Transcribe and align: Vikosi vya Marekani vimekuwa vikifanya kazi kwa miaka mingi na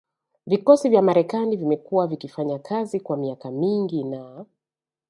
Vikosi 0.47 0.89
vya 0.89 1.01
Marekani 1.01 1.55
vimekuwa 1.57 2.07
vikifanya 2.07 2.59
kazi 2.59 2.99
kwa 2.99 3.17
miaka 3.17 3.51
mingi 3.51 4.03
na 4.03 4.45